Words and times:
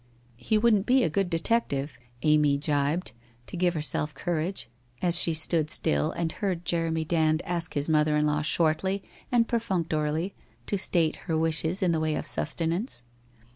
* 0.25 0.29
He 0.35 0.57
wouldn't 0.57 0.87
be 0.87 1.03
a 1.03 1.11
good 1.11 1.29
detective!' 1.29 1.99
Amy 2.23 2.57
giberd, 2.57 3.11
to 3.45 3.55
give 3.55 3.75
herself 3.75 4.15
courage, 4.15 4.67
as 4.99 5.19
she 5.21 5.35
stood 5.35 5.69
still 5.69 6.09
and 6.13 6.31
heard 6.31 6.65
Jeremy 6.65 7.05
Dand 7.05 7.43
ask 7.45 7.75
his 7.75 7.87
mother 7.87 8.17
in 8.17 8.25
law 8.25 8.41
shortly 8.41 9.03
and 9.31 9.47
perfunctorily 9.47 10.33
to 10.65 10.79
state 10.79 11.17
her 11.27 11.37
wishes 11.37 11.83
in 11.83 11.91
the 11.91 11.99
way 11.99 12.15
of 12.15 12.25
sustenance. 12.25 13.03